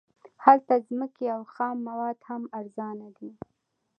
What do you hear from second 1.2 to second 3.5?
او خام مواد هم ارزانه دي